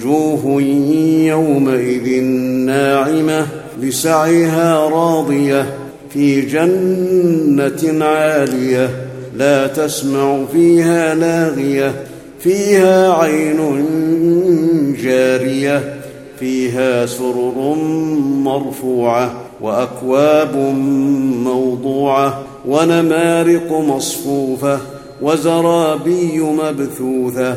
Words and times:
وجوه 0.00 0.62
يومئذ 1.26 2.22
ناعمة 2.66 3.46
لسعيها 3.80 4.88
راضية 4.88 5.74
في 6.10 6.40
جنة 6.40 8.04
عالية 8.04 8.90
لا 9.36 9.66
تسمع 9.66 10.44
فيها 10.52 11.14
لاغية 11.14 12.04
فيها 12.38 13.12
عين 13.14 13.58
جارية 15.02 15.94
فيها 16.38 17.06
سرر 17.06 17.74
مرفوعة 18.44 19.32
وأكواب 19.60 20.56
موضوعة 21.44 22.42
ونمارق 22.68 23.72
مصفوفة 23.72 24.78
وزرابي 25.22 26.40
مبثوثة 26.40 27.56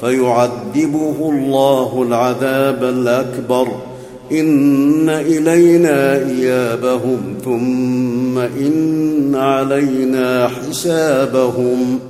فيعذبه 0.00 1.16
الله 1.20 2.02
العذاب 2.08 2.84
الأكبر. 2.84 3.68
إن 4.32 5.08
إلينا 5.08 6.16
إيابهم 6.16 7.20
ثم 7.44 8.38
إن 8.38 9.34
علينا 9.34 10.48
حسابهم. 10.48 12.00